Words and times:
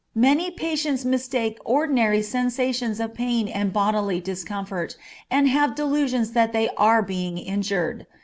Many 0.17 0.49
patients 0.49 1.05
mistake 1.05 1.59
ordinary 1.63 2.23
sensations 2.23 2.99
of 2.99 3.13
pain 3.13 3.47
and 3.47 3.71
bodily 3.71 4.19
discomfort, 4.19 4.97
and 5.29 5.47
have 5.47 5.75
delusions 5.75 6.31
that 6.31 6.53
they 6.53 6.69
are 6.69 7.03
being 7.03 7.37
injured. 7.37 8.07